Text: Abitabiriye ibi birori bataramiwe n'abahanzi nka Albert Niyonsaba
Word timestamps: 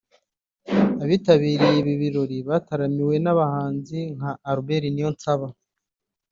Abitabiriye 1.03 1.75
ibi 1.81 1.93
birori 2.01 2.37
bataramiwe 2.49 3.15
n'abahanzi 3.23 3.99
nka 4.15 4.31
Albert 4.51 4.85
Niyonsaba 4.91 5.47